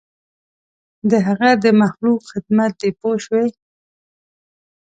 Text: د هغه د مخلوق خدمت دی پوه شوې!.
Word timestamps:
د 1.11 1.11
هغه 1.27 1.49
د 1.63 1.65
مخلوق 1.81 2.21
خدمت 2.31 2.71
دی 2.81 2.91
پوه 2.99 3.17
شوې!. 3.25 3.47